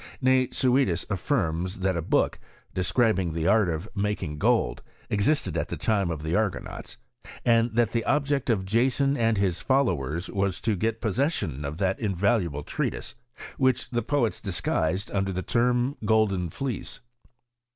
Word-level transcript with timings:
Nay, 0.19 0.47
Suidas 0.47 1.05
aihrms 1.09 1.75
that 1.81 1.93
^ 1.95 2.09
book, 2.09 2.39
describing 2.73 3.33
the 3.33 3.45
art 3.45 3.69
of 3.69 3.87
making 3.95 4.39
gold, 4.39 4.81
existed 5.11 5.55
at 5.55 5.67
the 5.69 5.77
time 5.77 6.09
of 6.09 6.23
the 6.23 6.35
Argonauts: 6.35 6.97
and 7.45 7.75
that 7.75 7.91
the 7.91 8.03
object 8.05 8.49
of 8.49 8.65
Jason 8.65 9.15
and 9.15 9.37
his 9.37 9.61
followers 9.61 10.27
was 10.27 10.59
to 10.61 10.75
get 10.75 11.01
possession 11.01 11.63
of 11.63 11.77
that 11.77 11.99
invaluable 11.99 12.63
treatise, 12.63 13.13
which 13.59 13.91
the 13.91 14.01
poets 14.01 14.41
disguised 14.41 15.11
unde^ 15.11 15.35
the 15.35 15.43
term 15.43 15.95
golden 16.03 16.49
fieece. 16.49 16.99